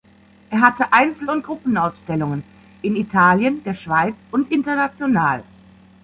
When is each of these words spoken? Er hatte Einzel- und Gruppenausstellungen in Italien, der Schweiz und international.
Er 0.49 0.61
hatte 0.61 0.93
Einzel- 0.93 1.29
und 1.29 1.43
Gruppenausstellungen 1.45 2.43
in 2.81 2.95
Italien, 2.95 3.61
der 3.63 3.75
Schweiz 3.75 4.15
und 4.31 4.51
international. 4.51 5.43